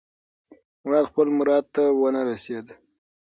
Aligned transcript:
مراد 0.83 1.05
خپل 1.11 1.27
مراد 1.37 1.65
ته 1.75 1.83
ونه 1.99 2.21
رسېد. 2.29 2.65